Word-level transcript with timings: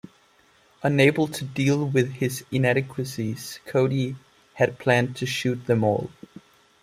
Unable 0.81 1.27
to 1.27 1.43
deal 1.45 1.85
with 1.87 2.13
his 2.13 2.43
inadequacies, 2.51 3.59
Cody 3.67 4.15
had 4.55 4.79
planned 4.79 5.15
to 5.17 5.27
shoot 5.27 5.67
them 5.67 5.83
all. 5.83 6.09